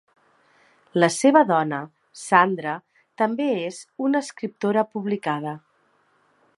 [1.03, 1.81] La seva dona,
[2.21, 2.73] Sandra,
[3.23, 5.55] també és una escriptora publicada.